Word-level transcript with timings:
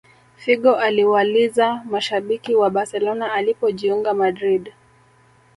Figo 0.37 0.75
aliwaliza 0.75 1.83
mashabiki 1.89 2.55
wa 2.55 2.69
barcelona 2.69 3.31
alipojiunga 3.33 4.13
madrid 4.13 4.73